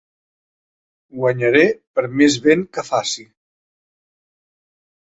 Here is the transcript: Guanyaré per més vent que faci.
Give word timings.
Guanyaré 1.19 1.61
per 1.99 2.05
més 2.23 2.39
vent 2.49 2.67
que 2.79 2.87
faci. 2.91 3.29